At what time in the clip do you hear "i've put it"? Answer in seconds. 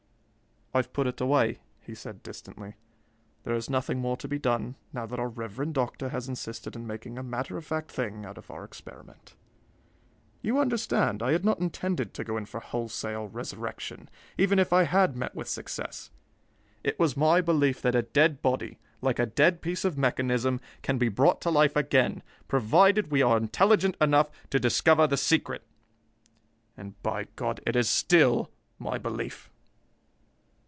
0.73-1.19